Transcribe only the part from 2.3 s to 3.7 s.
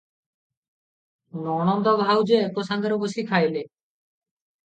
ଏକ ସାଙ୍ଗରେ ବସି ଖାଇଲେ।